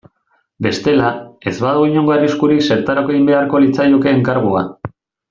Bestela, 0.67 1.09
ez 1.51 1.53
badago 1.65 1.83
inongo 1.91 2.15
arriskurik 2.15 2.63
zertarako 2.69 3.15
egin 3.17 3.29
beharko 3.31 3.63
litzaioke 3.65 4.15
enkargua. 4.19 4.65